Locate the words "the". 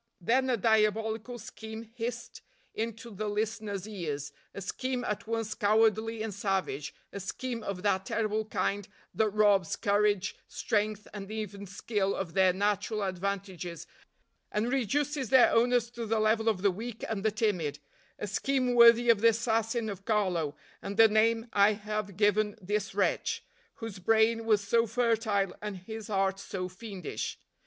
3.13-3.27, 16.07-16.19, 16.63-16.71, 17.23-17.29, 19.21-19.27, 20.97-21.07